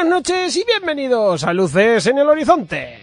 [0.00, 3.00] Buenas noches y bienvenidos a Luces en el Horizonte.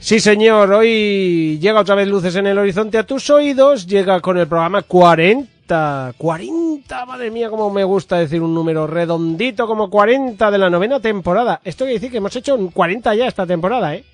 [0.00, 4.36] Sí, señor, hoy llega otra vez Luces en el Horizonte a tus oídos, llega con
[4.36, 6.14] el programa 40.
[6.18, 10.98] 40, madre mía, como me gusta decir un número redondito como 40 de la novena
[10.98, 11.60] temporada.
[11.62, 14.04] Esto quiere decir que hemos hecho 40 ya esta temporada, ¿eh?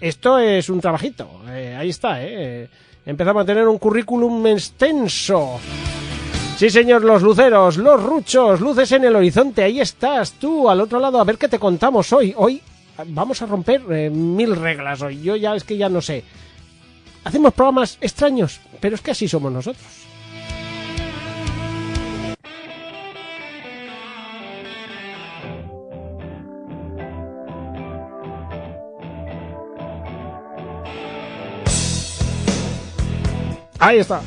[0.00, 2.66] Esto es un trabajito, eh, ahí está, ¿eh?
[3.04, 5.60] Empezamos a tener un currículum extenso.
[6.58, 10.98] Sí, señor, los luceros, los ruchos, luces en el horizonte, ahí estás tú, al otro
[10.98, 12.34] lado, a ver qué te contamos hoy.
[12.36, 12.60] Hoy
[13.06, 16.24] vamos a romper eh, mil reglas hoy, yo ya es que ya no sé.
[17.22, 19.86] Hacemos programas extraños, pero es que así somos nosotros.
[33.78, 34.20] Ahí está.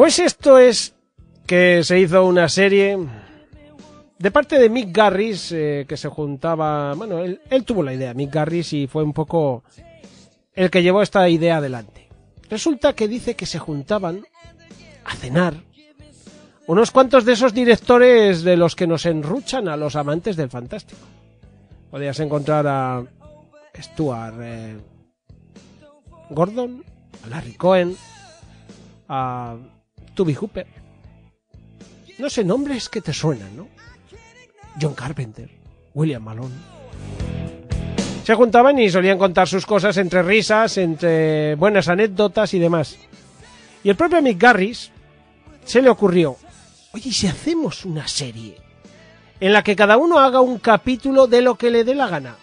[0.00, 0.94] Pues esto es
[1.46, 2.98] que se hizo una serie
[4.18, 8.14] de parte de Mick Garris eh, que se juntaba, bueno, él, él, tuvo la idea,
[8.14, 9.62] Mick Garris, y fue un poco
[10.54, 12.08] el que llevó esta idea adelante.
[12.48, 14.24] Resulta que dice que se juntaban
[15.04, 15.52] a cenar
[16.66, 21.02] unos cuantos de esos directores de los que nos enruchan a los amantes del fantástico.
[21.90, 23.04] Podías encontrar a
[23.78, 24.78] Stuart eh,
[26.30, 26.86] Gordon,
[27.22, 27.94] a Larry Cohen,
[29.06, 29.58] a
[32.18, 33.68] No sé, nombres que te suenan, ¿no?
[34.80, 35.50] John Carpenter,
[35.94, 36.54] William Malone.
[38.24, 42.98] Se juntaban y solían contar sus cosas entre risas, entre buenas anécdotas y demás.
[43.82, 44.90] Y el propio Mick Garris
[45.64, 46.36] se le ocurrió,
[46.92, 48.56] oye, ¿y si hacemos una serie
[49.40, 52.36] en la que cada uno haga un capítulo de lo que le dé la gana?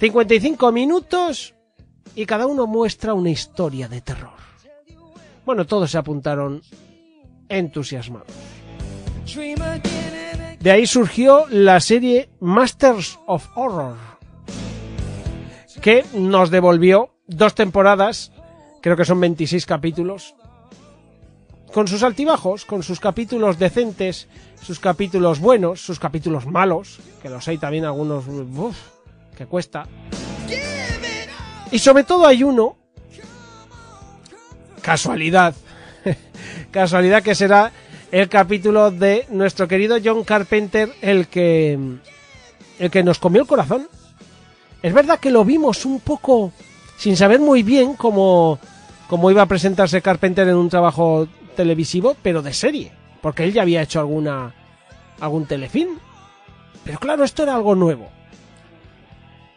[0.00, 1.54] 55 minutos
[2.14, 4.32] y cada uno muestra una historia de terror.
[5.44, 6.62] Bueno, todos se apuntaron
[7.58, 8.28] entusiasmados.
[10.60, 13.96] De ahí surgió la serie Masters of Horror,
[15.80, 18.32] que nos devolvió dos temporadas,
[18.80, 20.34] creo que son 26 capítulos,
[21.72, 24.28] con sus altibajos, con sus capítulos decentes,
[24.62, 28.76] sus capítulos buenos, sus capítulos malos, que los hay también algunos uf,
[29.36, 29.88] que cuesta.
[31.70, 32.76] Y sobre todo hay uno,
[34.82, 35.54] casualidad,
[36.72, 37.70] casualidad que será
[38.10, 41.78] el capítulo de nuestro querido John Carpenter, el que,
[42.80, 43.86] el que nos comió el corazón.
[44.82, 46.52] Es verdad que lo vimos un poco
[46.96, 48.58] sin saber muy bien cómo,
[49.08, 53.62] cómo iba a presentarse Carpenter en un trabajo televisivo, pero de serie, porque él ya
[53.62, 54.54] había hecho alguna
[55.20, 55.98] algún telefilm.
[56.84, 58.10] Pero claro, esto era algo nuevo.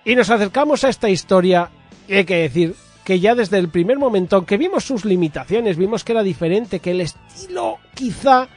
[0.04, 1.72] Y nos acercamos a esta historia
[2.08, 6.04] y hay que decir que ya desde el primer momento, aunque vimos sus limitaciones, vimos
[6.04, 8.50] que era diferente, que el estilo quizá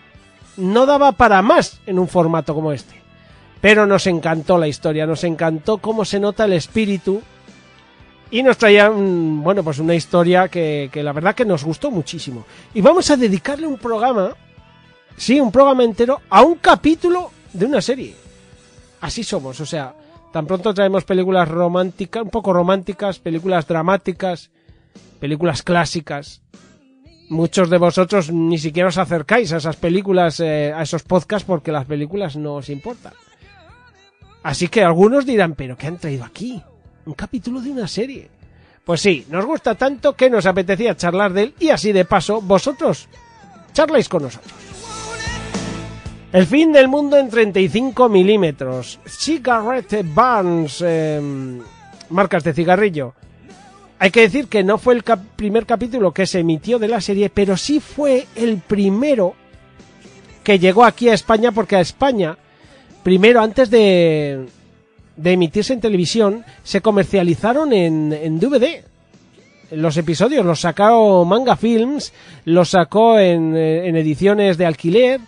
[0.56, 2.94] no daba para más en un formato como este.
[3.60, 7.20] Pero nos encantó la historia, nos encantó cómo se nota el espíritu
[8.30, 12.46] y nos traía, bueno, pues una historia que, que la verdad que nos gustó muchísimo.
[12.72, 14.34] Y vamos a dedicarle un programa,
[15.18, 18.16] sí, un programa entero, a un capítulo de una serie.
[19.02, 19.92] Así somos, o sea,
[20.38, 24.52] Tan pronto traemos películas románticas, un poco románticas, películas dramáticas,
[25.18, 26.42] películas clásicas.
[27.28, 31.72] Muchos de vosotros ni siquiera os acercáis a esas películas, eh, a esos podcasts, porque
[31.72, 33.14] las películas no os importan.
[34.44, 36.62] Así que algunos dirán, pero ¿qué han traído aquí?
[37.04, 38.30] Un capítulo de una serie.
[38.84, 42.40] Pues sí, nos gusta tanto que nos apetecía charlar de él y así de paso
[42.40, 43.08] vosotros
[43.72, 44.67] charláis con nosotros.
[46.30, 49.00] El fin del mundo en 35 milímetros.
[49.06, 50.82] Cigarette Burns.
[50.82, 51.60] em,
[52.10, 53.14] marcas de cigarrillo.
[53.98, 55.04] Hay que decir que no fue el
[55.36, 59.34] primer capítulo que se emitió de la serie, pero sí fue el primero
[60.44, 62.36] que llegó aquí a España, porque a España,
[63.02, 64.46] primero antes de,
[65.16, 68.84] de emitirse en televisión, se comercializaron en, en DVD.
[69.70, 72.12] Los episodios los sacó Manga Films,
[72.44, 75.20] los sacó en, en ediciones de alquiler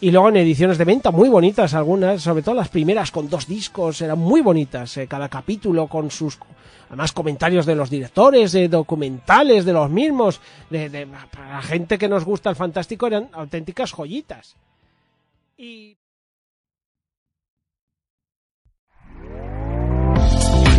[0.00, 3.46] y luego en ediciones de venta muy bonitas algunas, sobre todo las primeras con dos
[3.46, 6.38] discos, eran muy bonitas, eh, cada capítulo con sus
[6.88, 12.08] además comentarios de los directores, de documentales de los mismos, de, para la gente que
[12.08, 14.56] nos gusta el fantástico eran auténticas joyitas.
[15.56, 15.96] Y